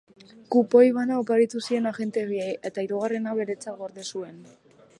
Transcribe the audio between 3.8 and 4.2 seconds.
gorde